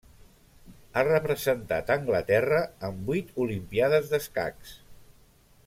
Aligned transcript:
Ha 0.93 1.03
representat 1.07 1.91
Anglaterra 1.95 2.63
en 2.89 2.97
vuit 3.11 3.37
Olimpíades 3.45 4.11
d'escacs. 4.15 4.77